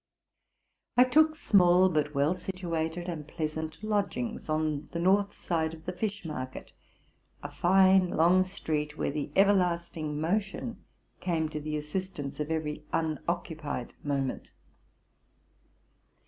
I 0.97 1.03
took 1.03 1.35
small, 1.35 1.87
but 1.87 2.15
well 2.15 2.33
situated 2.33 3.07
and 3.07 3.27
pleasant, 3.27 3.83
lodgings, 3.83 4.49
on 4.49 4.87
the 4.93 4.97
north 4.99 5.31
side 5.31 5.75
of 5.75 5.85
the 5.85 5.91
Fish 5.91 6.25
market, 6.25 6.73
a 7.43 7.51
fine, 7.51 8.09
long 8.09 8.43
street, 8.43 8.97
where 8.97 9.11
the 9.11 9.29
everlasting 9.35 10.19
motion 10.19 10.83
came 11.19 11.49
to 11.49 11.61
the 11.61 11.77
assistance 11.77 12.39
of 12.39 12.49
ev 12.49 12.61
ery 12.65 12.83
unoc 12.91 13.45
cupied 13.45 13.91
moment. 14.03 14.49